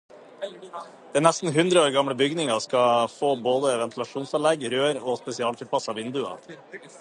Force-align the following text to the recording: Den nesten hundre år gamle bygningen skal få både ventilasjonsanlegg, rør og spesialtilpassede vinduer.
Den 1.17 1.23
nesten 1.27 1.51
hundre 1.57 1.81
år 1.83 1.91
gamle 1.97 2.15
bygningen 2.21 2.63
skal 2.65 3.05
få 3.17 3.29
både 3.49 3.75
ventilasjonsanlegg, 3.83 4.67
rør 4.77 5.01
og 5.13 5.21
spesialtilpassede 5.23 6.01
vinduer. 6.01 6.53